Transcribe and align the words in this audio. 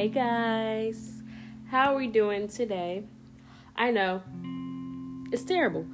Hey 0.00 0.08
guys, 0.08 1.22
how 1.70 1.92
are 1.92 1.98
we 1.98 2.06
doing 2.06 2.48
today? 2.48 3.04
I 3.76 3.90
know 3.90 4.22
it's 5.30 5.44
terrible. 5.44 5.84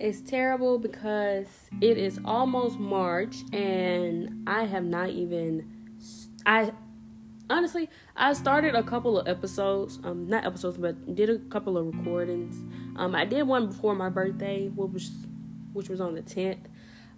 It's 0.00 0.20
terrible 0.20 0.80
because 0.80 1.46
it 1.80 1.96
is 1.96 2.18
almost 2.24 2.80
March 2.80 3.36
and 3.52 4.42
I 4.48 4.64
have 4.64 4.82
not 4.82 5.10
even. 5.10 5.70
I 6.44 6.72
honestly, 7.48 7.88
I 8.16 8.32
started 8.32 8.74
a 8.74 8.82
couple 8.82 9.20
of 9.20 9.28
episodes, 9.28 10.00
um, 10.02 10.26
not 10.26 10.44
episodes, 10.44 10.76
but 10.76 11.14
did 11.14 11.30
a 11.30 11.38
couple 11.38 11.78
of 11.78 11.94
recordings. 11.94 12.56
Um, 12.96 13.14
I 13.14 13.24
did 13.24 13.44
one 13.44 13.68
before 13.68 13.94
my 13.94 14.08
birthday, 14.08 14.66
which 14.66 14.92
was 14.92 15.12
which 15.72 15.88
was 15.88 16.00
on 16.00 16.16
the 16.16 16.22
tenth. 16.22 16.66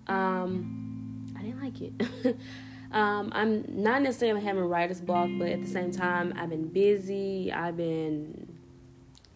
Um, 0.06 1.32
I 1.34 1.40
didn't 1.40 1.62
like 1.62 1.80
it. 1.80 2.36
Um, 2.92 3.30
I'm 3.34 3.64
not 3.68 4.02
necessarily 4.02 4.42
having 4.42 4.64
writer's 4.64 5.00
block, 5.00 5.28
but 5.38 5.48
at 5.48 5.60
the 5.60 5.68
same 5.68 5.90
time, 5.90 6.32
I've 6.36 6.50
been 6.50 6.68
busy. 6.68 7.52
I've 7.52 7.76
been 7.76 8.56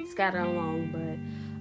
scattered 0.08 0.46
along, 0.46 0.90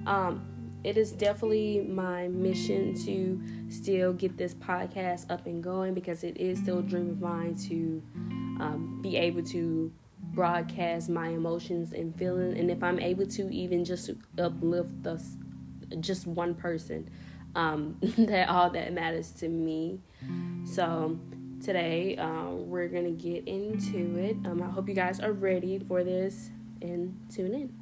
but 0.06 0.12
um, 0.12 0.46
it 0.84 0.98
is 0.98 1.12
definitely 1.12 1.82
my 1.82 2.28
mission 2.30 2.94
to 3.06 3.42
still 3.70 4.14
get 4.14 4.38
this 4.38 4.54
podcast 4.54 5.30
up 5.30 5.46
and 5.46 5.64
going 5.64 5.94
because 5.94 6.24
it 6.24 6.38
is 6.38 6.60
still 6.60 6.80
a 6.80 6.84
dream 6.84 7.10
of 7.10 7.22
mine 7.22 7.56
to 7.68 8.02
um, 8.64 9.00
be 9.02 9.18
able 9.18 9.44
to 9.44 9.92
broadcast 10.34 11.10
my 11.10 11.30
emotions 11.30 11.94
and 11.94 12.16
feelings, 12.18 12.58
and 12.58 12.70
if 12.70 12.84
I'm 12.84 13.00
able 13.00 13.26
to 13.26 13.54
even 13.54 13.84
just 13.84 14.12
uplift 14.38 15.04
the 15.04 15.22
just 16.00 16.28
one 16.28 16.54
person, 16.54 17.10
um, 17.56 17.98
that 18.02 18.48
all 18.50 18.70
that 18.70 18.94
matters 18.94 19.32
to 19.32 19.50
me. 19.50 20.00
So 20.66 21.18
today. 21.62 22.16
Um, 22.18 22.70
we're 22.70 22.88
gonna 22.88 23.12
get 23.12 23.48
into 23.48 24.18
it. 24.18 24.38
Um, 24.46 24.62
I 24.62 24.68
hope 24.68 24.88
you 24.88 24.96
guys 24.96 25.20
are 25.20 25.34
ready 25.34 25.80
for 25.80 26.04
this 26.04 26.50
and 26.82 27.16
tune 27.34 27.54
in. 27.54 27.74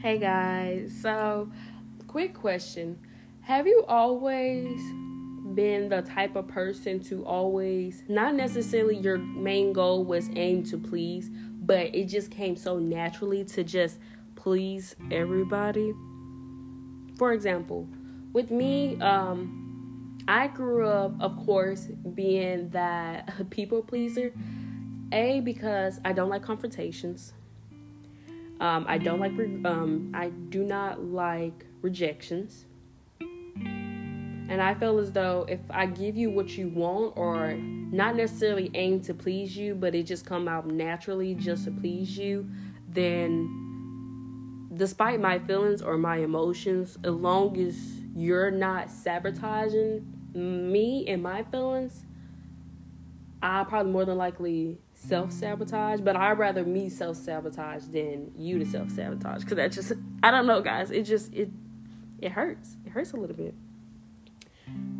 Hey 0.00 0.18
guys, 0.18 0.94
so 1.00 1.50
quick 2.06 2.34
question. 2.34 2.98
Have 3.40 3.66
you 3.66 3.84
always 3.88 4.80
been 5.54 5.88
the 5.88 6.02
type 6.02 6.36
of 6.36 6.48
person 6.48 7.00
to 7.04 7.24
always, 7.24 8.02
not 8.08 8.34
necessarily 8.34 8.96
your 8.96 9.18
main 9.18 9.72
goal 9.72 10.04
was 10.04 10.28
aim 10.34 10.62
to 10.64 10.78
please, 10.78 11.30
but 11.62 11.94
it 11.94 12.06
just 12.06 12.30
came 12.30 12.56
so 12.56 12.78
naturally 12.78 13.44
to 13.44 13.64
just 13.64 13.98
please 14.44 14.94
everybody. 15.10 15.94
For 17.16 17.32
example, 17.32 17.88
with 18.34 18.50
me, 18.50 19.00
um, 19.00 20.18
I 20.28 20.48
grew 20.48 20.86
up, 20.86 21.14
of 21.18 21.34
course, 21.46 21.86
being 22.14 22.68
that 22.68 23.32
people 23.50 23.82
pleaser. 23.82 24.32
A 25.12 25.40
because 25.40 25.98
I 26.04 26.12
don't 26.12 26.28
like 26.28 26.42
confrontations. 26.42 27.32
Um, 28.60 28.84
I 28.86 28.98
don't 28.98 29.18
like. 29.18 29.32
Um, 29.64 30.12
I 30.14 30.28
do 30.28 30.62
not 30.62 31.02
like 31.02 31.64
rejections. 31.80 32.66
And 33.20 34.60
I 34.60 34.74
feel 34.74 34.98
as 34.98 35.10
though 35.12 35.46
if 35.48 35.60
I 35.70 35.86
give 35.86 36.16
you 36.16 36.30
what 36.30 36.58
you 36.58 36.68
want, 36.68 37.16
or 37.16 37.54
not 37.54 38.14
necessarily 38.14 38.70
aim 38.74 39.00
to 39.02 39.14
please 39.14 39.56
you, 39.56 39.74
but 39.74 39.94
it 39.94 40.02
just 40.02 40.26
come 40.26 40.48
out 40.48 40.66
naturally 40.66 41.34
just 41.34 41.64
to 41.64 41.70
please 41.70 42.18
you, 42.18 42.46
then 42.90 43.63
despite 44.76 45.20
my 45.20 45.38
feelings 45.38 45.82
or 45.82 45.96
my 45.96 46.18
emotions, 46.18 46.98
as 47.04 47.12
long 47.12 47.56
as 47.58 47.76
you're 48.14 48.50
not 48.50 48.90
sabotaging 48.90 50.06
me 50.34 51.06
and 51.08 51.22
my 51.22 51.42
feelings, 51.44 52.04
I 53.42 53.64
probably 53.64 53.92
more 53.92 54.04
than 54.04 54.16
likely 54.16 54.78
self 54.94 55.32
sabotage. 55.32 56.00
But 56.00 56.16
I'd 56.16 56.38
rather 56.38 56.64
me 56.64 56.88
self 56.88 57.16
sabotage 57.16 57.84
than 57.84 58.32
you 58.36 58.58
to 58.58 58.66
self 58.66 58.90
sabotage 58.90 59.42
because 59.42 59.56
that 59.56 59.72
just 59.72 59.92
I 60.22 60.30
don't 60.30 60.46
know, 60.46 60.60
guys. 60.60 60.90
It 60.90 61.02
just 61.02 61.32
it 61.32 61.50
it 62.20 62.32
hurts. 62.32 62.76
It 62.86 62.90
hurts 62.90 63.12
a 63.12 63.16
little 63.16 63.36
bit. 63.36 63.54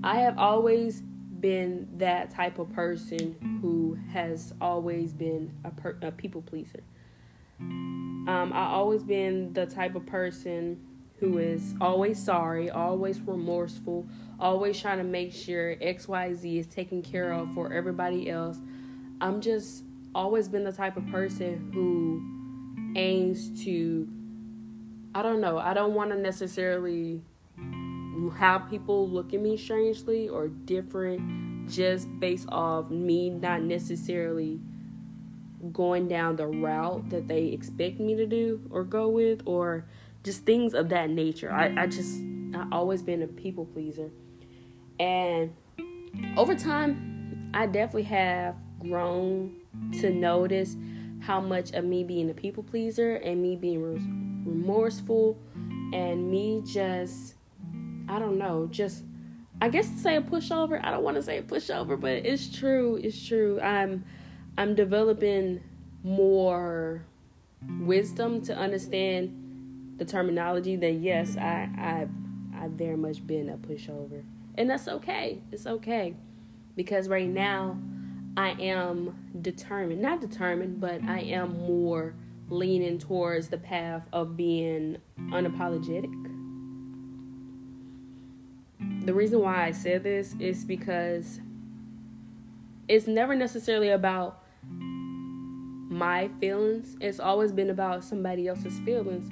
I 0.02 0.16
have 0.16 0.38
always 0.38 1.00
been 1.40 1.88
that 1.98 2.30
type 2.30 2.58
of 2.58 2.72
person 2.72 3.58
who 3.60 3.98
has 4.12 4.54
always 4.60 5.12
been 5.12 5.52
a, 5.64 5.70
per, 5.70 5.96
a 6.02 6.10
people 6.10 6.42
pleaser. 6.42 6.82
Um, 7.60 8.52
I 8.54 8.66
always 8.66 9.02
been 9.02 9.52
the 9.52 9.66
type 9.66 9.94
of 9.94 10.06
person 10.06 10.80
who 11.20 11.38
is 11.38 11.74
always 11.80 12.22
sorry, 12.22 12.70
always 12.70 13.20
remorseful, 13.20 14.06
always 14.40 14.80
trying 14.80 14.98
to 14.98 15.04
make 15.04 15.32
sure 15.32 15.76
XYZ 15.76 16.58
is 16.58 16.66
taken 16.66 17.02
care 17.02 17.32
of 17.32 17.52
for 17.54 17.72
everybody 17.72 18.28
else. 18.28 18.58
I'm 19.20 19.40
just 19.40 19.84
always 20.14 20.48
been 20.48 20.64
the 20.64 20.72
type 20.72 20.96
of 20.96 21.06
person 21.06 21.70
who 21.72 22.98
aims 22.98 23.64
to 23.64 24.08
I 25.16 25.22
don't 25.22 25.40
know, 25.40 25.58
I 25.58 25.74
don't 25.74 25.94
want 25.94 26.10
to 26.10 26.18
necessarily 26.18 27.22
have 28.36 28.68
people 28.68 29.08
look 29.08 29.32
at 29.32 29.40
me 29.40 29.56
strangely 29.56 30.28
or 30.28 30.48
different 30.48 31.70
just 31.70 32.08
based 32.18 32.48
off 32.50 32.90
me 32.90 33.30
not 33.30 33.62
necessarily 33.62 34.60
going 35.72 36.08
down 36.08 36.36
the 36.36 36.46
route 36.46 37.10
that 37.10 37.28
they 37.28 37.46
expect 37.46 38.00
me 38.00 38.14
to 38.16 38.26
do 38.26 38.60
or 38.70 38.84
go 38.84 39.08
with 39.08 39.42
or 39.46 39.86
just 40.22 40.44
things 40.44 40.74
of 40.74 40.88
that 40.88 41.10
nature. 41.10 41.52
I, 41.52 41.82
I 41.82 41.86
just 41.86 42.20
I 42.54 42.66
always 42.72 43.02
been 43.02 43.22
a 43.22 43.26
people 43.26 43.64
pleaser. 43.66 44.10
And 44.98 45.54
over 46.36 46.54
time 46.54 47.50
I 47.54 47.66
definitely 47.66 48.04
have 48.04 48.56
grown 48.80 49.56
to 50.00 50.10
notice 50.10 50.76
how 51.20 51.40
much 51.40 51.72
of 51.72 51.84
me 51.84 52.04
being 52.04 52.30
a 52.30 52.34
people 52.34 52.62
pleaser 52.62 53.16
and 53.16 53.40
me 53.40 53.56
being 53.56 53.82
remorseful 54.44 55.38
and 55.92 56.30
me 56.30 56.62
just 56.66 57.34
I 58.08 58.18
don't 58.18 58.38
know, 58.38 58.68
just 58.70 59.04
I 59.60 59.68
guess 59.68 59.88
to 59.88 59.96
say 59.96 60.16
a 60.16 60.20
pushover. 60.20 60.82
I 60.84 60.90
don't 60.90 61.02
want 61.02 61.16
to 61.16 61.22
say 61.22 61.38
a 61.38 61.42
pushover, 61.42 61.98
but 61.98 62.12
it's 62.12 62.54
true. 62.54 62.96
It's 63.02 63.26
true. 63.26 63.60
I'm 63.60 64.04
I'm 64.56 64.74
developing 64.74 65.62
more 66.02 67.04
wisdom 67.80 68.42
to 68.42 68.56
understand 68.56 69.96
the 69.96 70.04
terminology, 70.04 70.76
then 70.76 71.02
yes, 71.02 71.36
I 71.36 71.68
I 71.76 72.08
I 72.56 72.68
very 72.68 72.96
much 72.96 73.26
been 73.26 73.48
a 73.48 73.56
pushover. 73.56 74.22
And 74.56 74.70
that's 74.70 74.88
okay. 74.88 75.42
It's 75.50 75.66
okay. 75.66 76.14
Because 76.76 77.08
right 77.08 77.28
now 77.28 77.78
I 78.36 78.50
am 78.60 79.16
determined, 79.40 80.00
not 80.00 80.20
determined, 80.20 80.80
but 80.80 81.02
I 81.04 81.20
am 81.20 81.66
more 81.66 82.14
leaning 82.48 82.98
towards 82.98 83.48
the 83.48 83.58
path 83.58 84.08
of 84.12 84.36
being 84.36 84.98
unapologetic. 85.18 86.12
The 89.04 89.14
reason 89.14 89.40
why 89.40 89.66
I 89.66 89.70
said 89.70 90.02
this 90.02 90.34
is 90.38 90.64
because 90.64 91.40
it's 92.88 93.06
never 93.06 93.34
necessarily 93.34 93.90
about 93.90 94.43
my 94.70 96.28
feelings. 96.40 96.96
It's 97.00 97.20
always 97.20 97.52
been 97.52 97.70
about 97.70 98.04
somebody 98.04 98.48
else's 98.48 98.78
feelings. 98.80 99.28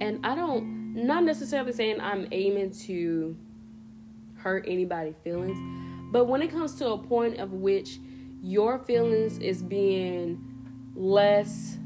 And 0.00 0.24
I 0.24 0.34
don't, 0.34 0.94
not 0.94 1.24
necessarily 1.24 1.72
saying 1.72 2.00
I'm 2.00 2.28
aiming 2.32 2.72
to 2.86 3.36
hurt 4.34 4.64
anybody's 4.66 5.16
feelings, 5.22 5.58
but 6.12 6.26
when 6.26 6.42
it 6.42 6.50
comes 6.50 6.74
to 6.76 6.88
a 6.90 6.98
point 6.98 7.38
of 7.38 7.52
which 7.52 7.98
your 8.42 8.78
feelings 8.80 9.38
is 9.38 9.62
being 9.62 10.44
less 10.94 11.78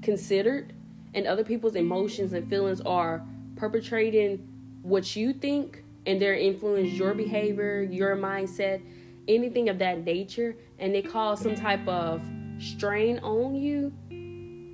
considered 0.00 0.72
and 1.14 1.26
other 1.26 1.44
people's 1.44 1.76
emotions 1.76 2.32
and 2.32 2.48
feelings 2.48 2.80
are 2.80 3.24
perpetrating 3.56 4.48
what 4.82 5.14
you 5.14 5.32
think 5.32 5.84
and 6.06 6.20
they're 6.20 6.34
influence 6.34 6.90
your 6.92 7.14
behavior, 7.14 7.82
your 7.82 8.16
mindset, 8.16 8.82
anything 9.28 9.68
of 9.68 9.78
that 9.78 10.04
nature, 10.04 10.56
and 10.78 10.94
it 10.94 11.10
cause 11.10 11.40
some 11.40 11.54
type 11.54 11.86
of 11.86 12.22
strain 12.58 13.18
on 13.20 13.54
you, 13.54 13.92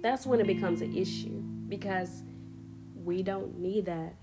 that's 0.02 0.26
when 0.26 0.40
it 0.40 0.46
becomes 0.46 0.80
an 0.80 0.96
issue 0.96 1.42
because 1.68 2.22
we 3.04 3.22
don't 3.22 3.58
need 3.58 3.86
that. 3.86 4.14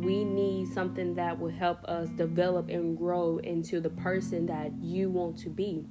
We 0.00 0.24
need 0.24 0.68
something 0.68 1.14
that 1.16 1.38
will 1.38 1.50
help 1.50 1.84
us 1.84 2.08
develop 2.10 2.68
and 2.68 2.96
grow 2.96 3.38
into 3.38 3.80
the 3.80 3.90
person 3.90 4.46
that 4.46 4.72
you 4.80 5.10
want 5.10 5.38
to 5.40 5.48
be. 5.48 5.84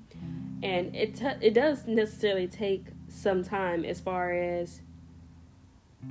And 0.64 0.96
it 0.96 1.16
t- 1.16 1.26
it 1.42 1.54
does 1.54 1.86
necessarily 1.88 2.48
take 2.48 2.88
some 3.10 3.44
time 3.44 3.86
as 3.86 4.00
far 4.00 4.32
as 4.32 4.82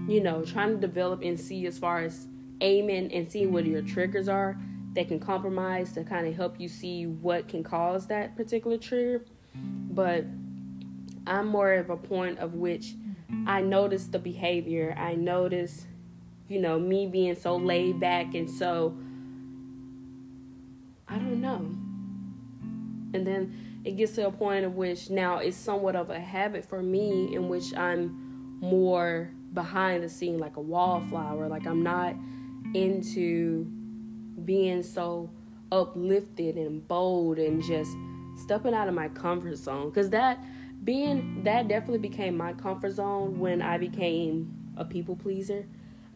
you 0.08 0.20
know, 0.20 0.44
trying 0.44 0.70
to 0.70 0.76
develop 0.76 1.22
and 1.22 1.38
see 1.38 1.66
as 1.66 1.78
far 1.78 2.02
as 2.02 2.26
aiming 2.60 3.12
and 3.12 3.30
seeing 3.30 3.52
what 3.52 3.64
your 3.66 3.82
triggers 3.82 4.28
are 4.28 4.58
that 4.96 5.08
can 5.08 5.20
compromise 5.20 5.92
to 5.92 6.02
kind 6.02 6.26
of 6.26 6.34
help 6.34 6.58
you 6.58 6.68
see 6.68 7.06
what 7.06 7.48
can 7.48 7.62
cause 7.62 8.08
that 8.08 8.36
particular 8.36 8.76
trigger 8.76 9.24
but 9.90 10.24
I'm 11.26 11.46
more 11.46 11.74
of 11.74 11.90
a 11.90 11.96
point 11.96 12.38
of 12.38 12.54
which 12.54 12.94
I 13.46 13.60
notice 13.60 14.06
the 14.06 14.18
behavior, 14.18 14.94
I 14.96 15.14
notice 15.14 15.86
you 16.48 16.60
know, 16.60 16.78
me 16.78 17.06
being 17.06 17.34
so 17.34 17.56
laid 17.56 17.98
back 18.00 18.34
and 18.34 18.48
so 18.48 18.96
I 21.08 21.16
don't 21.16 21.40
know. 21.40 21.56
And 23.14 23.26
then 23.26 23.82
it 23.84 23.96
gets 23.96 24.12
to 24.12 24.26
a 24.26 24.32
point 24.32 24.64
of 24.64 24.74
which 24.74 25.10
now 25.10 25.38
it's 25.38 25.56
somewhat 25.56 25.96
of 25.96 26.10
a 26.10 26.20
habit 26.20 26.64
for 26.64 26.82
me 26.82 27.34
in 27.34 27.48
which 27.48 27.74
I'm 27.76 28.58
more 28.60 29.30
behind 29.54 30.02
the 30.02 30.08
scene 30.08 30.38
like 30.38 30.56
a 30.56 30.60
wallflower. 30.60 31.48
Like 31.48 31.66
I'm 31.66 31.82
not 31.82 32.14
into 32.74 33.66
being 34.44 34.82
so 34.82 35.30
uplifted 35.72 36.56
and 36.56 36.86
bold 36.86 37.38
and 37.38 37.62
just 37.62 37.90
stepping 38.36 38.74
out 38.74 38.88
of 38.88 38.94
my 38.94 39.08
comfort 39.08 39.56
zone 39.56 39.88
because 39.88 40.10
that 40.10 40.38
being 40.84 41.42
that 41.44 41.68
definitely 41.68 41.98
became 41.98 42.36
my 42.36 42.52
comfort 42.52 42.92
zone 42.92 43.38
when 43.38 43.62
I 43.62 43.78
became 43.78 44.72
a 44.76 44.84
people 44.84 45.16
pleaser. 45.16 45.66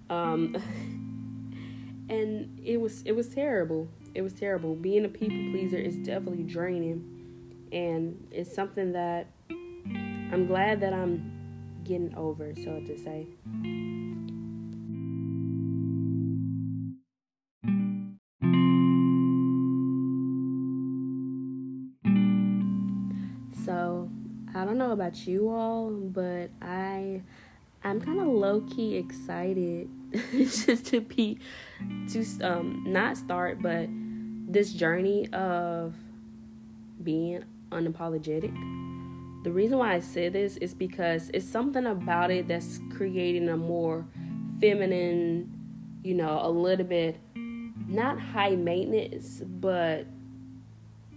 Um, 0.09 0.55
and 2.09 2.61
it 2.65 2.81
was 2.81 3.03
it 3.03 3.13
was 3.13 3.29
terrible. 3.29 3.89
It 4.15 4.23
was 4.23 4.33
terrible. 4.33 4.75
Being 4.75 5.05
a 5.05 5.09
people 5.09 5.39
pleaser 5.51 5.79
is 5.79 5.97
definitely 5.97 6.45
draining, 6.45 7.69
and 7.73 8.27
it's 8.31 8.55
something 8.55 8.93
that 8.93 9.29
I'm 9.49 10.47
glad 10.47 10.81
that 10.81 10.93
I'm 10.93 11.81
getting 11.85 12.15
over, 12.15 12.53
so 12.55 12.81
to 12.81 12.99
say. 12.99 13.27
About 25.11 25.27
you 25.27 25.51
all, 25.51 25.91
but 25.91 26.51
I 26.63 27.23
I'm 27.83 28.01
kind 28.01 28.21
of 28.21 28.29
low 28.29 28.61
key 28.61 28.97
excited 28.97 29.89
just 30.33 30.87
to 30.87 31.01
be 31.01 31.39
to 32.13 32.25
um 32.43 32.85
not 32.87 33.17
start 33.17 33.61
but 33.61 33.89
this 34.47 34.73
journey 34.73 35.29
of 35.33 35.95
being 37.03 37.43
unapologetic. 37.71 38.55
The 39.43 39.51
reason 39.51 39.79
why 39.79 39.95
I 39.95 40.01
say 40.01 40.29
this 40.29 40.57
is 40.59 40.75
because 40.75 41.31
it's 41.35 41.49
something 41.49 41.87
about 41.87 42.31
it 42.31 42.47
that's 42.47 42.79
creating 42.95 43.49
a 43.49 43.57
more 43.57 44.07
feminine, 44.61 45.51
you 46.05 46.15
know, 46.15 46.39
a 46.41 46.51
little 46.51 46.87
bit 46.87 47.19
not 47.89 48.21
high 48.21 48.55
maintenance, 48.55 49.43
but 49.45 50.07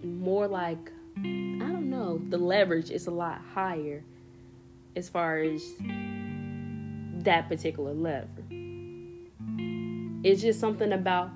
more 0.04 0.48
like 0.48 0.92
I 1.18 1.73
know, 1.94 2.22
the 2.30 2.38
leverage 2.38 2.90
is 2.90 3.08
a 3.08 3.12
lot 3.12 3.42
higher 3.54 4.04
as 4.96 5.10
far 5.10 5.38
as 5.38 5.64
that 7.24 7.48
particular 7.48 7.94
lever. 7.94 8.28
It's 10.24 10.42
just 10.42 10.60
something 10.60 10.94
about 10.94 11.32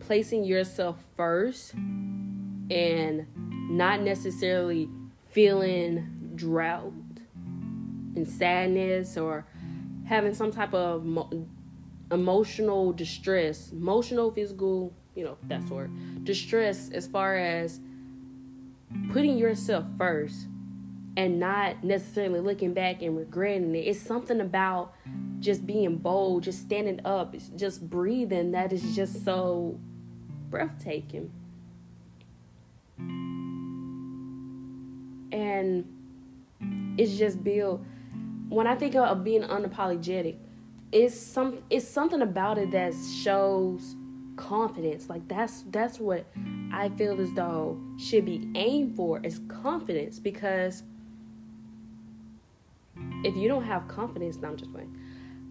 placing 0.00 0.44
yourself 0.44 0.96
first 1.16 1.74
and 1.74 3.26
not 3.70 4.02
necessarily 4.02 4.88
feeling 5.30 6.32
drought 6.34 6.92
and 8.14 8.26
sadness 8.26 9.16
or 9.16 9.46
having 10.06 10.34
some 10.34 10.50
type 10.50 10.72
of 10.72 11.04
mo- 11.04 11.46
emotional 12.10 12.92
distress, 12.92 13.72
emotional, 13.72 14.30
physical, 14.30 14.92
you 15.14 15.24
know, 15.24 15.36
that 15.48 15.66
sort. 15.68 15.90
Distress 16.24 16.90
as 16.90 17.06
far 17.06 17.36
as 17.36 17.80
putting 19.12 19.38
yourself 19.38 19.86
first 19.96 20.46
and 21.16 21.40
not 21.40 21.82
necessarily 21.82 22.40
looking 22.40 22.74
back 22.74 23.02
and 23.02 23.16
regretting 23.16 23.74
it. 23.74 23.80
It's 23.80 24.00
something 24.00 24.40
about 24.40 24.94
just 25.40 25.66
being 25.66 25.96
bold, 25.96 26.44
just 26.44 26.60
standing 26.60 27.00
up, 27.04 27.34
just 27.56 27.88
breathing 27.88 28.52
that 28.52 28.72
is 28.72 28.94
just 28.94 29.24
so 29.24 29.78
breathtaking. 30.48 31.32
And 35.32 35.84
it's 36.96 37.16
just 37.16 37.42
built 37.44 37.82
when 38.48 38.66
I 38.66 38.74
think 38.74 38.94
of 38.94 39.24
being 39.24 39.42
unapologetic, 39.42 40.36
it's 40.90 41.18
some 41.18 41.58
it's 41.68 41.86
something 41.86 42.22
about 42.22 42.58
it 42.58 42.70
that 42.70 42.94
shows 43.22 43.94
confidence. 44.38 45.10
Like 45.10 45.26
that's 45.28 45.64
that's 45.70 45.98
what 45.98 46.24
I 46.72 46.88
feel 46.90 47.20
as 47.20 47.32
though 47.32 47.78
should 47.98 48.24
be 48.24 48.48
aimed 48.54 48.96
for 48.96 49.20
is 49.22 49.40
confidence 49.48 50.18
because 50.18 50.82
if 53.24 53.36
you 53.36 53.48
don't 53.48 53.64
have 53.64 53.86
confidence, 53.88 54.36
no, 54.36 54.48
I'm 54.48 54.56
just 54.56 54.72
playing. 54.72 54.96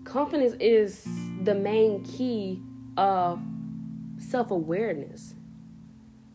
Confidence 0.05 0.55
is 0.59 1.05
the 1.43 1.53
main 1.53 2.03
key 2.03 2.61
of 2.95 3.39
self 4.17 4.51
awareness. 4.51 5.35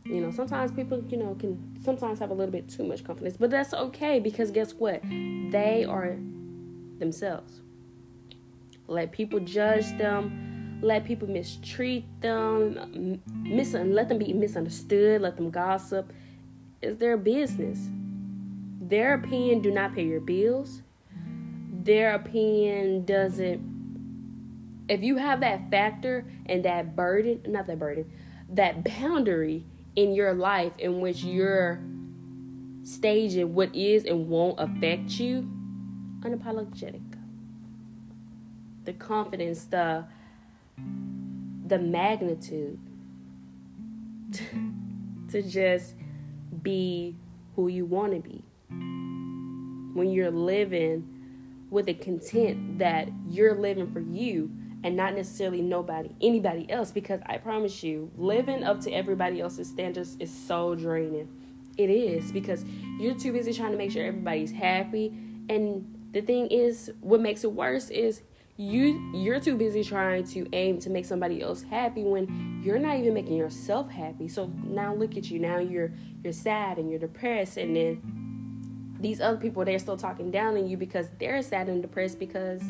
You 0.05 0.20
know, 0.20 0.31
sometimes 0.31 0.72
people, 0.72 1.02
you 1.08 1.16
know, 1.16 1.34
can 1.37 1.78
sometimes 1.82 2.19
have 2.19 2.31
a 2.31 2.34
little 2.34 2.52
bit 2.52 2.69
too 2.69 2.84
much 2.84 3.02
confidence, 3.05 3.37
but 3.37 3.50
that's 3.50 3.72
okay 3.72 4.19
because 4.19 4.50
guess 4.50 4.75
what? 4.75 5.00
They 5.02 5.84
are 5.88 6.16
themselves. 6.98 7.60
Let 8.88 9.12
people 9.12 9.40
judge 9.40 9.96
them, 9.96 10.51
let 10.82 11.05
people 11.05 11.29
mistreat 11.29 12.05
them, 12.20 13.20
mis- 13.26 13.75
let 13.75 14.08
them 14.08 14.19
be 14.19 14.32
misunderstood, 14.32 15.23
let 15.23 15.37
them 15.37 15.50
gossip. 15.50 16.12
It's 16.81 16.99
their 16.99 17.17
business. 17.17 17.88
Their 18.81 19.14
opinion 19.14 19.62
do 19.62 19.70
not 19.70 19.94
pay 19.94 20.05
your 20.05 20.20
bills. 20.20 20.82
Their 21.84 22.14
opinion 22.14 23.05
doesn't 23.05 23.73
if 24.88 25.02
you 25.02 25.17
have 25.17 25.40
that 25.40 25.70
factor 25.70 26.26
and 26.46 26.64
that 26.64 26.96
burden, 26.96 27.40
not 27.49 27.67
that 27.67 27.79
burden, 27.79 28.11
that 28.50 28.84
boundary 28.84 29.64
in 29.96 30.12
your 30.12 30.34
life 30.34 30.73
in 30.79 31.00
which 31.00 31.23
you're 31.23 31.81
staging 32.82 33.55
what 33.55 33.75
is 33.75 34.05
and 34.05 34.29
won't 34.29 34.58
affect 34.58 35.12
you, 35.12 35.49
unapologetic. 36.20 37.00
The 38.84 38.93
confidence, 38.93 39.64
the 39.64 40.05
the 40.76 41.78
magnitude 41.78 42.78
to 45.30 45.42
just 45.42 45.94
be 46.62 47.16
who 47.56 47.69
you 47.69 47.84
want 47.84 48.12
to 48.12 48.20
be. 48.20 48.44
When 49.94 50.10
you're 50.10 50.30
living 50.30 51.08
with 51.70 51.88
a 51.88 51.94
content 51.94 52.78
that 52.78 53.08
you're 53.28 53.54
living 53.54 53.91
for 53.93 54.00
you 54.00 54.50
and 54.84 54.96
not 54.96 55.14
necessarily 55.14 55.62
nobody, 55.62 56.14
anybody 56.20 56.70
else. 56.70 56.91
Because 56.91 57.20
I 57.26 57.38
promise 57.38 57.82
you, 57.82 58.10
living 58.17 58.64
up 58.64 58.81
to 58.81 58.91
everybody 58.91 59.41
else's 59.41 59.69
standards 59.69 60.17
is 60.20 60.31
so 60.31 60.74
draining. 60.74 61.29
It 61.79 61.88
is 61.88 62.32
because 62.32 62.64
you're 62.98 63.14
too 63.14 63.32
busy 63.32 63.52
trying 63.52 63.72
to 63.72 63.79
make 63.79 63.91
sure 63.91 64.05
everybody's 64.05 64.52
happy. 64.52 65.08
And 65.48 66.10
the 66.12 66.20
thing 66.20 66.48
is, 66.48 66.93
what 67.00 67.20
makes 67.20 67.44
it 67.44 67.52
worse 67.52 67.88
is 67.91 68.22
you 68.62 69.10
you're 69.12 69.40
too 69.40 69.56
busy 69.56 69.82
trying 69.82 70.24
to 70.24 70.46
aim 70.52 70.78
to 70.81 70.90
make 70.90 71.04
somebody 71.04 71.42
else 71.42 71.62
happy 71.62 72.04
when 72.04 72.62
you're 72.64 72.78
not 72.78 72.96
even 72.96 73.12
making 73.14 73.36
yourself 73.36 73.90
happy. 73.90 74.28
So 74.28 74.52
now 74.64 74.94
look 74.94 75.16
at 75.16 75.31
you. 75.31 75.40
Now 75.40 75.58
you're 75.58 75.92
you're 76.22 76.32
sad 76.32 76.78
and 76.78 76.88
you're 76.88 77.00
depressed 77.00 77.56
and 77.56 77.74
then 77.74 78.98
these 79.00 79.20
other 79.20 79.36
people 79.36 79.64
they're 79.64 79.81
still 79.81 79.96
talking 79.96 80.31
down 80.31 80.56
on 80.56 80.69
you 80.69 80.76
because 80.76 81.08
they're 81.19 81.42
sad 81.42 81.69
and 81.69 81.82
depressed 81.82 82.20
because 82.20 82.62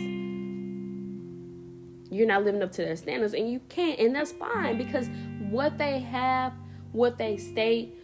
you're 2.10 2.26
not 2.26 2.42
living 2.44 2.62
up 2.62 2.72
to 2.72 2.82
their 2.82 2.96
standards 2.96 3.34
and 3.34 3.50
you 3.50 3.60
can't 3.68 3.98
and 3.98 4.14
that's 4.14 4.32
fine 4.32 4.78
because 4.78 5.10
what 5.50 5.76
they 5.76 5.98
have 5.98 6.54
what 6.92 7.18
they 7.18 7.36
state 7.36 7.94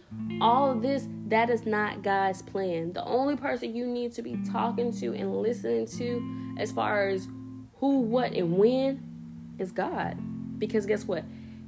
all 0.41 0.71
of 0.71 0.83
this 0.83 1.07
that 1.27 1.49
is 1.49 1.65
not 1.65 2.03
god's 2.03 2.43
plan 2.43 2.93
the 2.93 3.03
only 3.05 3.35
person 3.35 3.75
you 3.75 3.87
need 3.87 4.11
to 4.11 4.21
be 4.21 4.37
talking 4.51 4.91
to 4.91 5.15
and 5.15 5.35
listening 5.41 5.87
to 5.87 6.55
as 6.59 6.71
far 6.71 7.07
as 7.07 7.27
who 7.79 8.01
what 8.01 8.33
and 8.33 8.57
when 8.57 9.55
is 9.57 9.71
god. 9.71 10.17
Because 10.59 10.85
guess 10.85 11.05
what? 11.05 11.23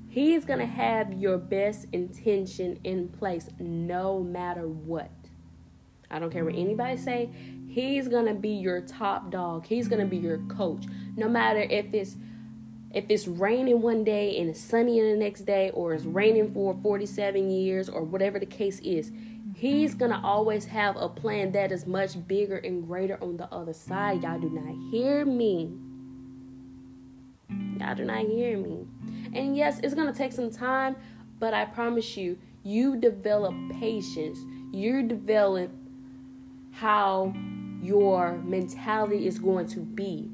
He's 0.10 0.44
gonna 0.44 0.66
have 0.66 1.14
your 1.14 1.38
best 1.38 1.88
intention 1.94 2.80
in 2.84 3.08
place 3.08 3.50
no 3.60 4.22
matter 4.22 4.68
what. 4.68 5.10
I 6.10 6.20
don't 6.20 6.32
care 6.32 6.44
what 6.44 6.56
anybody 6.56 6.98
say. 6.98 7.30
He's 7.68 8.10
gonna 8.10 8.34
be 8.34 8.50
your 8.50 8.82
top 8.82 9.32
dog. 9.32 9.66
He's 9.66 9.88
gonna 9.88 10.06
be 10.06 10.18
your 10.18 10.40
coach. 10.50 10.84
No 11.16 11.30
matter 11.30 11.62
if 11.62 11.94
it's 11.94 12.18
if 12.94 13.06
it's 13.08 13.26
raining 13.26 13.82
one 13.82 14.04
day 14.04 14.38
and 14.38 14.50
it's 14.50 14.60
sunny 14.60 15.00
the 15.00 15.16
next 15.16 15.42
day, 15.42 15.70
or 15.74 15.94
it's 15.94 16.04
raining 16.04 16.54
for 16.54 16.78
47 16.84 17.50
years, 17.50 17.88
or 17.88 18.04
whatever 18.04 18.38
the 18.38 18.46
case 18.46 18.80
is, 18.80 19.14
He's 19.62 19.94
gonna 19.94 20.20
always 20.24 20.66
have 20.66 20.96
a 20.98 21.08
plan 21.08 21.52
that 21.52 21.72
is 21.72 21.86
much 21.86 22.16
bigger 22.28 22.58
and 22.58 22.88
greater 22.88 23.22
on 23.22 23.38
the 23.38 23.46
other 23.54 23.74
side. 23.74 24.24
Y'all 24.24 24.40
do 24.40 24.50
not 24.50 24.92
hear 24.92 25.24
me. 25.24 25.72
Y'all 27.80 27.96
do 27.96 28.06
not 28.06 28.20
hear 28.26 28.58
me. 28.58 28.88
And 29.34 29.56
yes, 29.56 29.80
it's 29.84 29.94
gonna 29.94 30.14
take 30.14 30.32
some 30.32 30.52
time, 30.52 30.96
but 31.40 31.54
I 31.54 31.66
promise 31.66 32.18
you, 32.18 32.38
you 32.64 32.98
develop 32.98 33.56
patience. 33.80 34.40
You 34.72 35.04
develop 35.04 35.72
how 36.72 37.34
your 37.82 38.38
mentality 38.44 39.28
is 39.28 39.40
going 39.40 39.68
to 39.68 39.80
be 39.80 40.30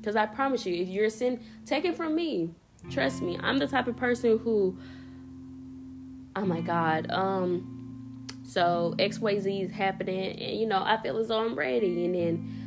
Because 0.00 0.16
I 0.16 0.26
promise 0.26 0.64
you, 0.66 0.74
if 0.74 0.88
you're 0.88 1.10
sin, 1.10 1.40
take 1.66 1.84
it 1.84 1.96
from 1.96 2.14
me. 2.14 2.54
Trust 2.90 3.22
me, 3.22 3.38
I'm 3.42 3.58
the 3.58 3.66
type 3.66 3.86
of 3.86 3.96
person 3.96 4.38
who, 4.38 4.78
oh 6.34 6.46
my 6.46 6.62
God, 6.62 7.10
um, 7.10 8.26
so 8.42 8.94
XYZ 8.98 9.66
is 9.66 9.72
happening, 9.72 10.38
and 10.40 10.58
you 10.58 10.66
know, 10.66 10.82
I 10.82 11.00
feel 11.02 11.18
as 11.18 11.28
though 11.28 11.44
I'm 11.44 11.54
ready. 11.54 12.06
And 12.06 12.14
then, 12.14 12.59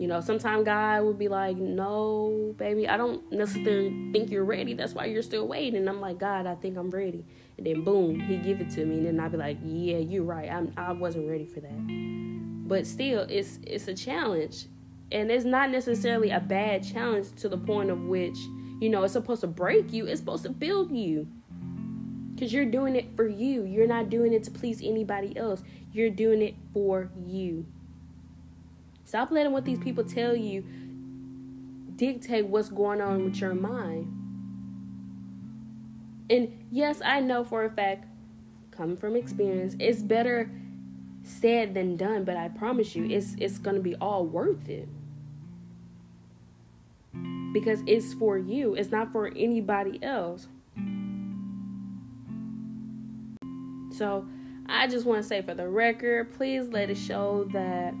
you 0.00 0.06
know, 0.06 0.22
sometimes 0.22 0.64
God 0.64 1.02
will 1.02 1.12
be 1.12 1.28
like, 1.28 1.58
no, 1.58 2.54
baby, 2.56 2.88
I 2.88 2.96
don't 2.96 3.30
necessarily 3.30 4.10
think 4.12 4.30
you're 4.30 4.46
ready. 4.46 4.72
That's 4.72 4.94
why 4.94 5.04
you're 5.04 5.20
still 5.20 5.46
waiting. 5.46 5.76
And 5.76 5.90
I'm 5.90 6.00
like, 6.00 6.16
God, 6.16 6.46
I 6.46 6.54
think 6.54 6.78
I'm 6.78 6.88
ready. 6.88 7.22
And 7.58 7.66
then 7.66 7.84
boom, 7.84 8.18
he 8.18 8.38
give 8.38 8.62
it 8.62 8.70
to 8.70 8.86
me. 8.86 8.96
And 8.96 9.06
then 9.06 9.20
I'd 9.20 9.32
be 9.32 9.36
like, 9.36 9.58
yeah, 9.62 9.98
you're 9.98 10.24
right. 10.24 10.50
I'm, 10.50 10.72
I 10.74 10.92
wasn't 10.92 11.28
ready 11.28 11.44
for 11.44 11.60
that. 11.60 12.66
But 12.66 12.86
still, 12.86 13.26
it's 13.28 13.58
it's 13.66 13.88
a 13.88 13.94
challenge. 13.94 14.68
And 15.12 15.30
it's 15.30 15.44
not 15.44 15.68
necessarily 15.68 16.30
a 16.30 16.40
bad 16.40 16.82
challenge 16.82 17.34
to 17.36 17.50
the 17.50 17.58
point 17.58 17.90
of 17.90 18.00
which, 18.04 18.38
you 18.80 18.88
know, 18.88 19.02
it's 19.02 19.12
supposed 19.12 19.42
to 19.42 19.48
break 19.48 19.92
you. 19.92 20.06
It's 20.06 20.20
supposed 20.20 20.44
to 20.44 20.50
build 20.50 20.92
you. 20.92 21.28
Because 22.34 22.54
you're 22.54 22.64
doing 22.64 22.96
it 22.96 23.14
for 23.16 23.28
you. 23.28 23.64
You're 23.64 23.86
not 23.86 24.08
doing 24.08 24.32
it 24.32 24.44
to 24.44 24.50
please 24.50 24.80
anybody 24.82 25.36
else. 25.36 25.62
You're 25.92 26.08
doing 26.08 26.40
it 26.40 26.54
for 26.72 27.10
you. 27.26 27.66
Stop 29.10 29.32
letting 29.32 29.50
what 29.50 29.64
these 29.64 29.80
people 29.80 30.04
tell 30.04 30.36
you 30.36 30.64
dictate 31.96 32.46
what's 32.46 32.68
going 32.68 33.00
on 33.00 33.24
with 33.24 33.40
your 33.40 33.54
mind. 33.54 34.06
And 36.30 36.64
yes, 36.70 37.02
I 37.04 37.18
know 37.18 37.42
for 37.42 37.64
a 37.64 37.70
fact, 37.70 38.06
coming 38.70 38.96
from 38.96 39.16
experience, 39.16 39.74
it's 39.80 40.00
better 40.00 40.48
said 41.24 41.74
than 41.74 41.96
done, 41.96 42.22
but 42.22 42.36
I 42.36 42.50
promise 42.50 42.94
you 42.94 43.04
it's 43.10 43.34
it's 43.36 43.58
gonna 43.58 43.80
be 43.80 43.96
all 43.96 44.24
worth 44.24 44.68
it 44.68 44.88
because 47.52 47.82
it's 47.88 48.14
for 48.14 48.38
you, 48.38 48.74
it's 48.76 48.92
not 48.92 49.10
for 49.10 49.26
anybody 49.34 50.00
else. 50.04 50.46
So, 53.90 54.24
I 54.66 54.86
just 54.86 55.04
want 55.04 55.20
to 55.20 55.28
say 55.28 55.42
for 55.42 55.54
the 55.54 55.68
record, 55.68 56.32
please 56.32 56.68
let 56.68 56.90
it 56.90 56.96
show 56.96 57.48
that 57.52 57.92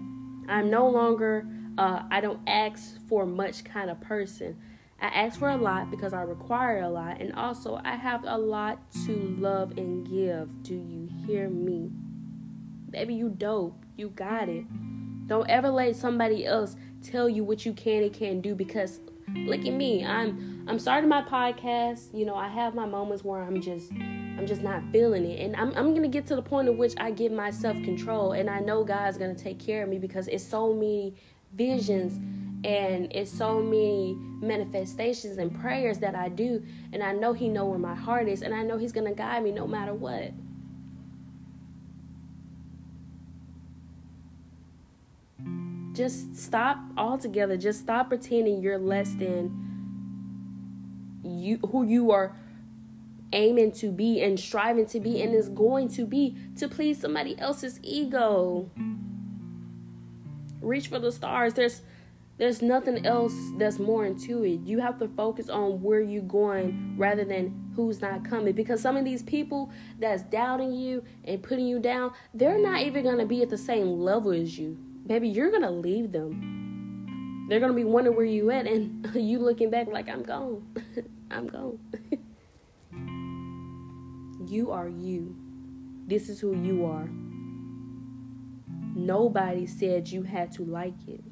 I'm 0.50 0.70
no 0.70 0.88
longer, 0.88 1.46
uh, 1.78 2.02
I 2.10 2.20
don't 2.20 2.40
ask 2.46 3.00
for 3.08 3.26
much 3.26 3.64
kind 3.64 3.90
of 3.90 4.00
person. 4.00 4.56
I 5.00 5.06
ask 5.06 5.38
for 5.38 5.48
a 5.48 5.56
lot 5.56 5.90
because 5.90 6.12
I 6.12 6.22
require 6.22 6.82
a 6.82 6.88
lot, 6.90 7.20
and 7.20 7.32
also 7.34 7.80
I 7.84 7.96
have 7.96 8.24
a 8.24 8.36
lot 8.36 8.78
to 9.06 9.36
love 9.38 9.78
and 9.78 10.06
give. 10.06 10.62
Do 10.62 10.74
you 10.74 11.08
hear 11.26 11.48
me? 11.48 11.90
Baby, 12.90 13.14
you 13.14 13.30
dope. 13.30 13.82
You 13.96 14.10
got 14.10 14.48
it. 14.48 14.64
Don't 15.26 15.48
ever 15.48 15.70
let 15.70 15.96
somebody 15.96 16.44
else 16.44 16.76
tell 17.02 17.28
you 17.28 17.44
what 17.44 17.64
you 17.64 17.72
can 17.72 18.02
and 18.02 18.12
can't 18.12 18.42
do 18.42 18.54
because 18.54 19.00
look 19.34 19.60
at 19.60 19.72
me 19.72 20.04
i'm 20.04 20.64
i'm 20.68 20.78
starting 20.78 21.08
my 21.08 21.22
podcast 21.22 22.12
you 22.12 22.26
know 22.26 22.34
i 22.34 22.48
have 22.48 22.74
my 22.74 22.84
moments 22.84 23.24
where 23.24 23.42
i'm 23.42 23.60
just 23.60 23.92
i'm 24.38 24.46
just 24.46 24.62
not 24.62 24.82
feeling 24.92 25.24
it 25.24 25.40
and 25.44 25.56
i'm, 25.56 25.72
I'm 25.76 25.94
gonna 25.94 26.08
get 26.08 26.26
to 26.26 26.36
the 26.36 26.42
point 26.42 26.68
of 26.68 26.76
which 26.76 26.94
i 26.98 27.10
give 27.10 27.32
myself 27.32 27.76
control 27.82 28.32
and 28.32 28.48
i 28.48 28.60
know 28.60 28.84
god's 28.84 29.18
gonna 29.18 29.34
take 29.34 29.58
care 29.58 29.82
of 29.82 29.88
me 29.88 29.98
because 29.98 30.28
it's 30.28 30.44
so 30.44 30.72
many 30.72 31.14
visions 31.54 32.16
and 32.64 33.10
it's 33.12 33.30
so 33.30 33.60
many 33.60 34.14
manifestations 34.40 35.38
and 35.38 35.58
prayers 35.60 35.98
that 35.98 36.14
i 36.14 36.28
do 36.28 36.62
and 36.92 37.02
i 37.02 37.12
know 37.12 37.32
he 37.32 37.48
know 37.48 37.66
where 37.66 37.78
my 37.78 37.94
heart 37.94 38.28
is 38.28 38.42
and 38.42 38.54
i 38.54 38.62
know 38.62 38.78
he's 38.78 38.92
gonna 38.92 39.14
guide 39.14 39.42
me 39.42 39.50
no 39.50 39.66
matter 39.66 39.94
what 39.94 40.32
just 46.00 46.34
stop 46.34 46.78
altogether. 46.96 47.58
Just 47.58 47.80
stop 47.80 48.08
pretending 48.08 48.62
you're 48.62 48.78
less 48.78 49.12
than 49.14 49.68
you 51.22 51.58
who 51.70 51.84
you 51.84 52.10
are 52.10 52.34
aiming 53.32 53.72
to 53.72 53.90
be 53.90 54.20
and 54.20 54.38
striving 54.38 54.86
to 54.86 55.00
be 55.00 55.22
and 55.22 55.34
is 55.34 55.48
mm. 55.50 55.54
going 55.54 55.88
to 55.88 56.04
be 56.04 56.36
to 56.56 56.68
please 56.68 57.00
somebody 57.00 57.38
else's 57.38 57.80
ego. 57.82 58.70
Reach 60.60 60.88
for 60.88 60.98
the 60.98 61.12
stars. 61.12 61.54
There's 61.54 61.82
there's 62.38 62.62
nothing 62.62 63.04
else 63.04 63.34
that's 63.58 63.78
more 63.78 64.06
into 64.06 64.44
it. 64.44 64.60
You 64.60 64.78
have 64.78 64.98
to 65.00 65.08
focus 65.08 65.50
on 65.50 65.82
where 65.82 66.00
you're 66.00 66.22
going 66.22 66.94
rather 66.96 67.22
than 67.22 67.72
who's 67.76 68.00
not 68.00 68.24
coming. 68.24 68.54
Because 68.54 68.80
some 68.80 68.96
of 68.96 69.04
these 69.04 69.22
people 69.22 69.70
that's 69.98 70.22
doubting 70.22 70.72
you 70.72 71.04
and 71.24 71.42
putting 71.42 71.66
you 71.66 71.78
down, 71.78 72.12
they're 72.32 72.58
not 72.58 72.80
even 72.80 73.04
gonna 73.04 73.26
be 73.26 73.42
at 73.42 73.50
the 73.50 73.58
same 73.58 74.00
level 74.00 74.32
as 74.32 74.58
you 74.58 74.78
baby, 75.10 75.28
you're 75.28 75.50
gonna 75.50 75.72
leave 75.72 76.12
them. 76.12 77.46
They're 77.48 77.58
gonna 77.58 77.72
be 77.72 77.82
wondering 77.82 78.16
where 78.16 78.24
you 78.24 78.52
at, 78.52 78.68
and 78.68 79.10
you 79.14 79.40
looking 79.40 79.68
back 79.68 79.88
like 79.88 80.08
I'm 80.08 80.22
gone. 80.22 80.64
I'm 81.32 81.48
gone. 81.48 81.80
you 84.46 84.70
are 84.70 84.88
you. 84.88 85.36
This 86.06 86.28
is 86.28 86.40
who 86.40 86.54
you 86.54 86.86
are. 86.86 87.08
Nobody 88.94 89.66
said 89.66 90.08
you 90.08 90.22
had 90.22 90.50
to 90.52 90.64
like 90.64 90.94
it. 91.06 91.22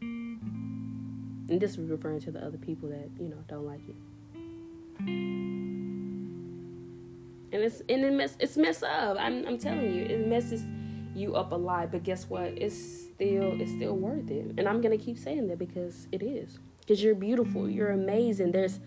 And 0.00 1.60
this 1.60 1.72
is 1.72 1.90
referring 1.90 2.20
to 2.20 2.30
the 2.30 2.40
other 2.44 2.56
people 2.56 2.88
that, 2.88 3.10
you 3.20 3.28
know, 3.28 3.36
don't 3.48 3.66
like 3.66 3.86
it. 3.88 3.96
And 7.52 7.62
it's 7.62 7.82
and 7.88 8.04
it 8.04 8.12
mess 8.12 8.36
it's 8.40 8.56
mess 8.56 8.82
up. 8.82 9.16
I'm 9.20 9.46
I'm 9.46 9.58
telling 9.58 9.94
you, 9.94 10.04
it 10.04 10.26
messes 10.26 10.62
you 11.14 11.36
up 11.36 11.52
a 11.52 11.56
lot. 11.56 11.92
But 11.92 12.02
guess 12.02 12.28
what? 12.28 12.46
It's 12.46 12.74
still 12.74 13.60
it's 13.60 13.70
still 13.72 13.94
worth 13.94 14.30
it. 14.30 14.54
And 14.58 14.68
I'm 14.68 14.80
gonna 14.80 14.98
keep 14.98 15.18
saying 15.18 15.48
that 15.48 15.58
because 15.58 16.08
it 16.10 16.22
is. 16.22 16.58
Because 16.84 17.02
you're 17.02 17.14
beautiful, 17.14 17.68
you're 17.68 17.92
amazing. 17.92 18.52
There's 18.52 18.80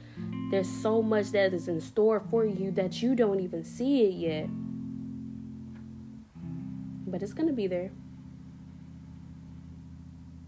there's 0.51 0.69
so 0.69 1.01
much 1.01 1.31
that 1.31 1.53
is 1.53 1.67
in 1.67 1.81
store 1.81 2.19
for 2.19 2.45
you 2.45 2.71
that 2.71 3.01
you 3.01 3.15
don't 3.15 3.39
even 3.39 3.63
see 3.63 4.05
it 4.05 4.13
yet. 4.13 4.49
But 7.07 7.23
it's 7.23 7.33
gonna 7.33 7.53
be 7.53 7.67
there. 7.67 7.91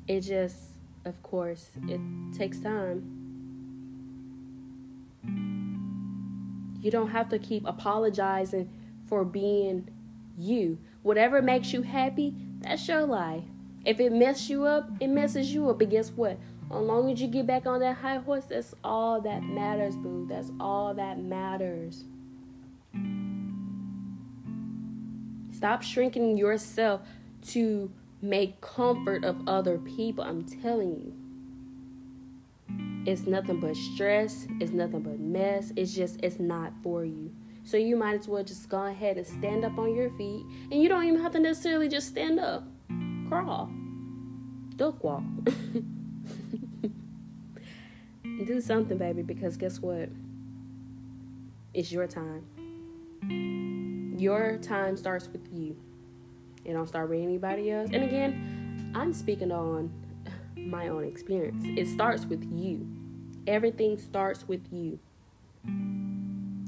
It 0.07 0.21
just, 0.21 0.57
of 1.05 1.21
course, 1.21 1.69
it 1.87 1.99
takes 2.37 2.59
time. 2.59 3.15
You 6.81 6.91
don't 6.91 7.09
have 7.09 7.29
to 7.29 7.39
keep 7.39 7.65
apologizing 7.67 8.69
for 9.07 9.25
being 9.25 9.89
you. 10.37 10.77
Whatever 11.03 11.41
makes 11.41 11.73
you 11.73 11.81
happy, 11.81 12.33
that's 12.61 12.87
your 12.87 13.05
life. 13.05 13.43
If 13.85 13.99
it 13.99 14.11
messes 14.11 14.49
you 14.49 14.65
up, 14.65 14.89
it 14.99 15.07
messes 15.07 15.53
you 15.53 15.69
up. 15.69 15.79
But 15.79 15.89
guess 15.89 16.09
what? 16.11 16.37
As 16.71 16.81
long 16.81 17.11
as 17.11 17.19
you 17.19 17.27
get 17.27 17.47
back 17.47 17.65
on 17.65 17.79
that 17.79 17.97
high 17.97 18.17
horse, 18.17 18.45
that's 18.45 18.75
all 18.83 19.19
that 19.21 19.41
matters, 19.43 19.95
boo. 19.95 20.27
That's 20.29 20.51
all 20.59 20.93
that 20.93 21.17
matters. 21.17 22.03
Stop 25.51 25.81
shrinking 25.81 26.37
yourself 26.37 27.01
to 27.47 27.91
make 28.21 28.61
comfort 28.61 29.23
of 29.23 29.47
other 29.47 29.79
people. 29.79 30.23
I'm 30.23 30.43
telling 30.43 30.91
you. 30.91 31.13
It's 33.05 33.25
nothing 33.25 33.59
but 33.59 33.75
stress. 33.75 34.45
It's 34.59 34.71
nothing 34.71 35.01
but 35.01 35.19
mess. 35.19 35.73
It's 35.75 35.93
just, 35.93 36.19
it's 36.21 36.39
not 36.39 36.73
for 36.83 37.03
you. 37.03 37.31
So 37.63 37.77
you 37.77 37.95
might 37.95 38.19
as 38.19 38.27
well 38.27 38.43
just 38.43 38.69
go 38.69 38.83
ahead 38.83 39.17
and 39.17 39.25
stand 39.25 39.65
up 39.65 39.77
on 39.79 39.95
your 39.95 40.11
feet. 40.11 40.45
And 40.71 40.81
you 40.81 40.87
don't 40.87 41.03
even 41.05 41.21
have 41.21 41.31
to 41.31 41.39
necessarily 41.39 41.89
just 41.89 42.09
stand 42.09 42.39
up 42.39 42.67
crawl, 43.27 43.69
duck 44.75 45.03
walk. 45.03 45.23
Do 48.45 48.61
something, 48.61 48.97
baby, 48.97 49.21
because 49.21 49.57
guess 49.57 49.79
what? 49.79 50.09
It's 51.73 51.91
your 51.91 52.07
time. 52.07 52.45
Your 54.17 54.57
time 54.57 54.95
starts 54.95 55.27
with 55.27 55.47
you. 55.51 55.75
It 56.63 56.73
don't 56.73 56.87
start 56.87 57.09
with 57.09 57.21
anybody 57.21 57.69
else. 57.71 57.89
And 57.91 58.03
again, 58.03 58.93
I'm 58.95 59.13
speaking 59.13 59.51
on 59.51 59.91
my 60.55 60.87
own 60.87 61.03
experience. 61.03 61.63
It 61.65 61.87
starts 61.87 62.25
with 62.25 62.43
you. 62.51 62.87
Everything 63.45 63.97
starts 63.97 64.47
with 64.47 64.65
you. 64.71 64.99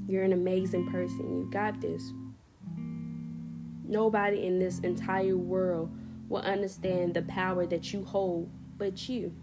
You're 0.08 0.24
an 0.24 0.34
amazing 0.34 0.92
person. 0.92 1.40
You 1.40 1.50
got 1.52 1.80
this. 1.80 2.12
Nobody 3.86 4.46
in 4.46 4.60
this 4.60 4.80
entire 4.80 5.38
world 5.38 5.90
will 6.28 6.42
understand 6.42 7.14
the 7.14 7.22
power 7.24 7.66
that 7.66 7.94
you 7.94 8.04
hold 8.04 8.50
but 8.78 9.08
you. 9.10 9.34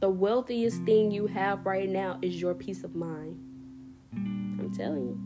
The 0.00 0.08
wealthiest 0.08 0.82
thing 0.84 1.10
you 1.10 1.26
have 1.26 1.66
right 1.66 1.88
now 1.88 2.18
is 2.22 2.40
your 2.40 2.54
peace 2.54 2.84
of 2.84 2.94
mind. 2.94 3.38
I'm 4.14 4.72
telling 4.74 5.08
you. 5.08 5.20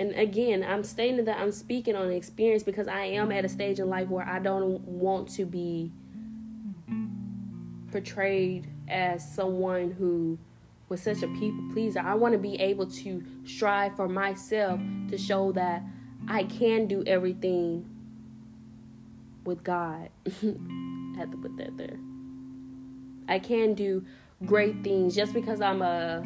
And 0.00 0.12
again, 0.12 0.62
I'm 0.62 0.84
stating 0.84 1.24
that 1.24 1.38
I'm 1.38 1.50
speaking 1.50 1.96
on 1.96 2.12
experience 2.12 2.62
because 2.62 2.86
I 2.86 3.06
am 3.06 3.32
at 3.32 3.44
a 3.44 3.48
stage 3.48 3.80
in 3.80 3.88
life 3.88 4.08
where 4.08 4.24
I 4.24 4.38
don't 4.38 4.80
want 4.82 5.28
to 5.30 5.46
be 5.46 5.90
portrayed 7.90 8.68
as 8.88 9.34
someone 9.34 9.90
who 9.90 10.38
was 10.88 11.02
such 11.02 11.22
a 11.22 11.28
people 11.28 11.68
pleaser. 11.72 11.98
I 11.98 12.14
want 12.14 12.32
to 12.32 12.38
be 12.38 12.54
able 12.60 12.86
to 12.86 13.24
strive 13.44 13.96
for 13.96 14.08
myself 14.08 14.80
to 15.08 15.18
show 15.18 15.50
that 15.52 15.82
I 16.28 16.44
can 16.44 16.86
do 16.86 17.02
everything 17.04 17.90
with 19.44 19.64
God. 19.64 20.10
I 20.26 21.14
had 21.16 21.32
to 21.32 21.38
put 21.38 21.56
that 21.56 21.76
there. 21.76 21.98
I 23.28 23.38
can 23.38 23.74
do 23.74 24.04
great 24.44 24.82
things 24.84 25.14
just 25.14 25.32
because 25.32 25.60
I'm 25.60 25.82
a, 25.82 26.24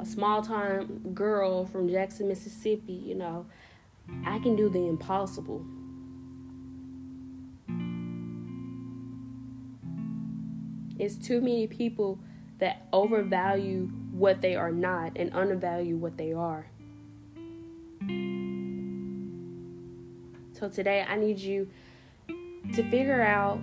a 0.00 0.06
small 0.06 0.42
time 0.42 1.12
girl 1.14 1.66
from 1.66 1.88
Jackson, 1.88 2.28
Mississippi. 2.28 2.92
You 2.92 3.14
know, 3.16 3.46
I 4.24 4.38
can 4.38 4.56
do 4.56 4.68
the 4.68 4.86
impossible. 4.86 5.64
It's 10.98 11.16
too 11.16 11.40
many 11.40 11.66
people 11.66 12.18
that 12.58 12.86
overvalue 12.92 13.88
what 14.12 14.42
they 14.42 14.54
are 14.54 14.70
not 14.70 15.12
and 15.16 15.34
undervalue 15.34 15.96
what 15.96 16.18
they 16.18 16.34
are. 16.34 16.66
So 20.52 20.68
today 20.68 21.06
I 21.08 21.16
need 21.16 21.38
you 21.38 21.70
to 22.74 22.90
figure 22.90 23.22
out 23.22 23.58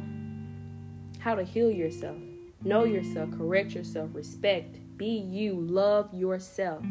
how 1.19 1.35
to 1.35 1.43
heal 1.43 1.69
yourself, 1.69 2.17
know 2.63 2.83
yourself, 2.83 3.31
correct 3.37 3.71
yourself, 3.71 4.09
respect, 4.13 4.77
be 4.97 5.07
you, 5.07 5.53
love 5.53 6.13
yourself. 6.13 6.81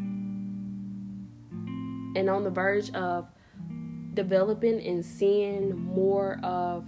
And 1.51 2.31
on 2.31 2.45
the 2.45 2.51
verge 2.51 2.91
of 2.93 3.27
developing 4.15 4.81
and 4.87 5.05
seeing 5.05 5.77
more 5.77 6.41
of 6.43 6.85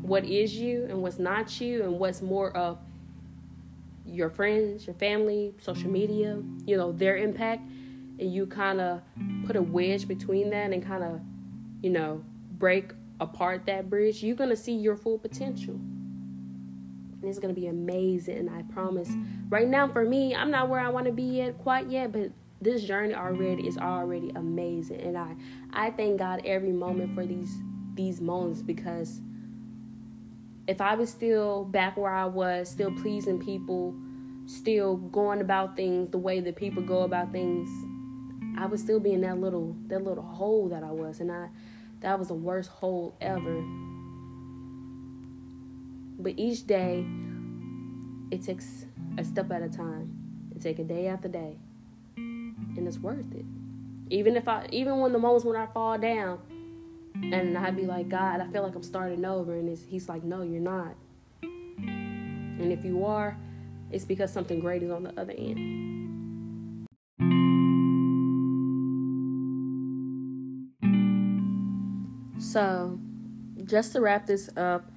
what 0.00 0.24
is 0.24 0.54
you 0.54 0.86
and 0.88 1.02
what's 1.02 1.18
not 1.18 1.60
you 1.60 1.82
and 1.84 1.98
what's 1.98 2.22
more 2.22 2.56
of 2.56 2.78
your 4.04 4.30
friends, 4.30 4.86
your 4.86 4.94
family, 4.94 5.54
social 5.58 5.90
media, 5.90 6.40
you 6.64 6.76
know, 6.76 6.92
their 6.92 7.16
impact, 7.16 7.62
and 8.18 8.32
you 8.32 8.46
kind 8.46 8.80
of 8.80 9.00
put 9.46 9.56
a 9.56 9.62
wedge 9.62 10.08
between 10.08 10.50
that 10.50 10.72
and 10.72 10.84
kind 10.84 11.04
of, 11.04 11.20
you 11.82 11.90
know, 11.90 12.24
break 12.52 12.92
apart 13.20 13.66
that 13.66 13.90
bridge, 13.90 14.22
you're 14.22 14.36
going 14.36 14.50
to 14.50 14.56
see 14.56 14.74
your 14.74 14.96
full 14.96 15.18
potential. 15.18 15.78
And 17.26 17.32
it's 17.32 17.40
going 17.40 17.52
to 17.52 17.60
be 17.60 17.66
amazing, 17.66 18.48
I 18.48 18.62
promise. 18.72 19.10
Right 19.48 19.66
now, 19.66 19.88
for 19.88 20.04
me, 20.04 20.32
I'm 20.32 20.52
not 20.52 20.68
where 20.68 20.78
I 20.78 20.90
want 20.90 21.06
to 21.06 21.12
be 21.12 21.24
yet, 21.24 21.58
quite 21.58 21.90
yet, 21.90 22.12
but 22.12 22.30
this 22.60 22.84
journey 22.84 23.16
already 23.16 23.66
is 23.66 23.76
already 23.78 24.30
amazing. 24.36 25.00
And 25.00 25.18
I, 25.18 25.34
I 25.72 25.90
thank 25.90 26.20
God 26.20 26.42
every 26.44 26.70
moment 26.70 27.16
for 27.16 27.26
these 27.26 27.52
these 27.96 28.20
moments 28.20 28.62
because 28.62 29.20
if 30.68 30.80
I 30.80 30.94
was 30.94 31.10
still 31.10 31.64
back 31.64 31.96
where 31.96 32.12
I 32.12 32.26
was, 32.26 32.70
still 32.70 32.92
pleasing 32.92 33.40
people, 33.40 33.96
still 34.46 34.96
going 34.96 35.40
about 35.40 35.74
things 35.74 36.12
the 36.12 36.18
way 36.18 36.38
that 36.38 36.54
people 36.54 36.80
go 36.80 37.02
about 37.02 37.32
things, 37.32 37.68
I 38.56 38.66
would 38.66 38.78
still 38.78 39.00
be 39.00 39.14
in 39.14 39.22
that 39.22 39.40
little 39.40 39.74
that 39.88 40.04
little 40.04 40.22
hole 40.22 40.68
that 40.68 40.84
I 40.84 40.92
was, 40.92 41.18
and 41.18 41.32
I 41.32 41.48
that 42.02 42.20
was 42.20 42.28
the 42.28 42.34
worst 42.34 42.70
hole 42.70 43.16
ever. 43.20 43.64
But 46.18 46.34
each 46.36 46.66
day, 46.66 47.06
it 48.30 48.42
takes 48.42 48.86
a 49.18 49.24
step 49.24 49.50
at 49.52 49.62
a 49.62 49.68
time. 49.68 50.12
It 50.54 50.62
takes 50.62 50.80
a 50.80 50.84
day 50.84 51.08
after 51.08 51.28
day, 51.28 51.56
and 52.16 52.86
it's 52.86 52.98
worth 52.98 53.32
it. 53.32 53.44
Even 54.08 54.36
if 54.36 54.48
I, 54.48 54.66
even 54.72 54.98
when 55.00 55.12
the 55.12 55.18
moments 55.18 55.44
when 55.44 55.56
I 55.56 55.66
fall 55.66 55.98
down, 55.98 56.38
and 57.22 57.56
I'd 57.56 57.76
be 57.76 57.86
like, 57.86 58.08
God, 58.08 58.40
I 58.40 58.46
feel 58.48 58.62
like 58.62 58.74
I'm 58.74 58.82
starting 58.82 59.24
over. 59.24 59.54
And 59.54 59.76
he's 59.88 60.08
like, 60.08 60.22
No, 60.22 60.42
you're 60.42 60.60
not. 60.60 60.94
And 61.42 62.72
if 62.72 62.84
you 62.84 63.04
are, 63.04 63.36
it's 63.90 64.04
because 64.04 64.32
something 64.32 64.60
great 64.60 64.82
is 64.82 64.90
on 64.90 65.02
the 65.02 65.20
other 65.20 65.34
end. 65.36 66.86
So, 72.38 72.98
just 73.64 73.92
to 73.92 74.00
wrap 74.00 74.26
this 74.26 74.48
up, 74.56 74.90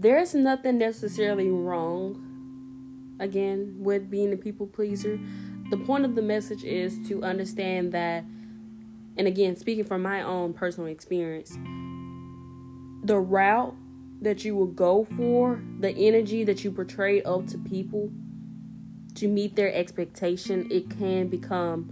there's 0.00 0.34
nothing 0.34 0.78
necessarily 0.78 1.50
wrong, 1.50 3.16
again, 3.18 3.76
with 3.78 4.10
being 4.10 4.32
a 4.32 4.36
people 4.36 4.66
pleaser. 4.66 5.18
The 5.70 5.76
point 5.76 6.04
of 6.04 6.14
the 6.14 6.22
message 6.22 6.64
is 6.64 6.96
to 7.08 7.22
understand 7.22 7.92
that 7.92 8.24
and 9.18 9.26
again, 9.26 9.56
speaking 9.56 9.84
from 9.84 10.02
my 10.02 10.22
own 10.22 10.52
personal 10.52 10.88
experience, 10.88 11.50
the 13.02 13.18
route 13.18 13.74
that 14.22 14.44
you 14.44 14.54
will 14.54 14.66
go 14.66 15.04
for, 15.16 15.60
the 15.80 15.90
energy 15.90 16.44
that 16.44 16.62
you 16.62 16.70
portray 16.70 17.20
up 17.22 17.48
to 17.48 17.58
people 17.58 18.12
to 19.16 19.26
meet 19.26 19.56
their 19.56 19.74
expectation, 19.74 20.68
it 20.70 20.88
can 20.88 21.26
become 21.26 21.90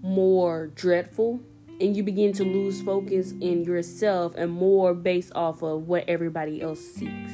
more 0.00 0.68
dreadful 0.68 1.40
and 1.80 1.96
you 1.96 2.02
begin 2.02 2.32
to 2.34 2.44
lose 2.44 2.82
focus 2.82 3.32
in 3.40 3.64
yourself 3.64 4.34
and 4.36 4.50
more 4.50 4.94
based 4.94 5.32
off 5.34 5.62
of 5.62 5.86
what 5.86 6.04
everybody 6.08 6.60
else 6.60 6.80
seeks. 6.80 7.32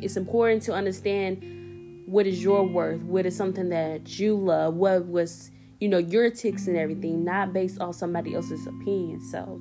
It's 0.00 0.16
important 0.16 0.62
to 0.64 0.72
understand 0.72 2.04
what 2.06 2.26
is 2.26 2.42
your 2.42 2.64
worth, 2.66 3.02
what 3.02 3.26
is 3.26 3.36
something 3.36 3.68
that 3.68 4.18
you 4.18 4.36
love, 4.36 4.74
what 4.74 5.06
was 5.06 5.50
you 5.82 5.88
know, 5.88 5.98
your 5.98 6.30
ticks 6.30 6.68
and 6.68 6.76
everything, 6.76 7.24
not 7.24 7.52
based 7.52 7.80
off 7.80 7.96
somebody 7.96 8.36
else's 8.36 8.68
opinion. 8.68 9.20
So, 9.20 9.60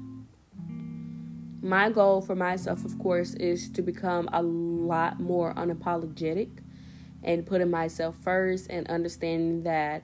my 1.64 1.90
goal 1.90 2.22
for 2.22 2.36
myself, 2.36 2.86
of 2.86 3.00
course, 3.00 3.34
is 3.34 3.72
to 3.72 3.82
become 3.82 4.30
a 4.32 4.44
lot 4.44 5.20
more 5.20 5.52
unapologetic 5.56 6.60
and 7.24 7.44
putting 7.44 7.72
myself 7.72 8.16
first 8.24 8.70
and 8.70 8.88
understanding 8.88 9.64
that 9.64 10.04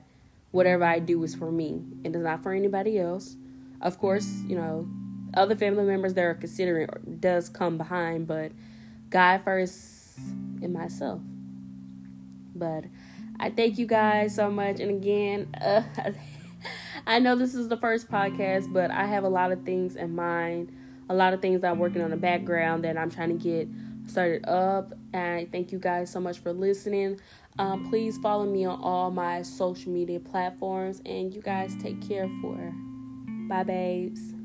whatever 0.50 0.82
I 0.82 0.98
do 0.98 1.22
is 1.22 1.36
for 1.36 1.52
me 1.52 1.84
and 2.04 2.06
it's 2.06 2.16
not 2.16 2.42
for 2.42 2.52
anybody 2.52 2.98
else. 2.98 3.36
Of 3.80 3.98
course, 3.98 4.42
you 4.46 4.56
know, 4.56 4.88
other 5.34 5.54
family 5.54 5.84
members 5.84 6.14
that 6.14 6.24
are 6.24 6.34
considering 6.34 6.88
does 7.20 7.48
come 7.48 7.78
behind, 7.78 8.26
but 8.26 8.52
God 9.10 9.42
first 9.44 10.18
and 10.62 10.72
myself. 10.72 11.20
But 12.54 12.84
I 13.38 13.50
thank 13.50 13.78
you 13.78 13.86
guys 13.86 14.34
so 14.34 14.50
much. 14.50 14.80
And 14.80 14.90
again, 14.90 15.54
uh, 15.60 15.82
I 17.06 17.20
know 17.20 17.36
this 17.36 17.54
is 17.54 17.68
the 17.68 17.76
first 17.76 18.10
podcast, 18.10 18.72
but 18.72 18.90
I 18.90 19.06
have 19.06 19.24
a 19.24 19.28
lot 19.28 19.52
of 19.52 19.62
things 19.64 19.96
in 19.96 20.14
mind, 20.14 20.72
a 21.08 21.14
lot 21.14 21.32
of 21.32 21.40
things 21.40 21.62
I'm 21.62 21.78
working 21.78 22.02
on 22.02 22.10
the 22.10 22.16
background 22.16 22.84
that 22.84 22.96
I'm 22.96 23.10
trying 23.10 23.38
to 23.38 23.42
get 23.42 23.68
started 24.10 24.46
up. 24.48 24.92
And 25.12 25.40
I 25.40 25.44
thank 25.46 25.70
you 25.72 25.78
guys 25.78 26.10
so 26.10 26.20
much 26.20 26.40
for 26.40 26.52
listening. 26.52 27.20
Um, 27.58 27.88
please 27.88 28.18
follow 28.18 28.44
me 28.44 28.64
on 28.64 28.80
all 28.80 29.10
my 29.10 29.42
social 29.42 29.90
media 29.90 30.20
platforms, 30.20 31.02
and 31.04 31.34
you 31.34 31.40
guys 31.40 31.74
take 31.80 32.06
care 32.06 32.28
for. 32.40 32.72
Bye, 33.48 33.64
babes. 33.64 34.37